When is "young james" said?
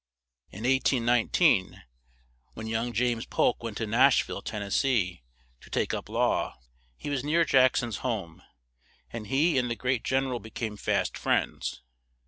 2.65-3.27